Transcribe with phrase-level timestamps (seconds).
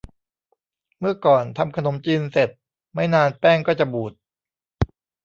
[0.99, 2.49] เมื่อก่อน ทำขนมจีนเสร็จ
[2.93, 4.13] ไม่นานแป้งก็จะบูด